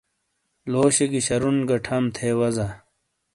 [0.71, 2.67] لوشی گی شرُون گی ٹھام تھے وزا۔